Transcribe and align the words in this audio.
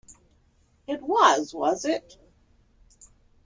It 0.87 0.99
was, 1.03 1.53
was 1.53 1.85
it? 1.85 2.17